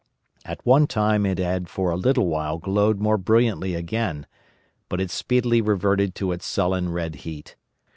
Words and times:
At 0.45 0.65
one 0.65 0.87
time 0.87 1.27
it 1.27 1.37
had 1.37 1.69
for 1.69 1.91
a 1.91 1.95
little 1.95 2.25
while 2.25 2.57
glowed 2.57 2.99
more 2.99 3.19
brilliantly 3.19 3.75
again, 3.75 4.25
but 4.89 4.99
it 4.99 5.11
speedily 5.11 5.61
reverted 5.61 6.15
to 6.15 6.31
its 6.31 6.47
sullen 6.47 6.91
red 6.91 7.17
heat. 7.17 7.55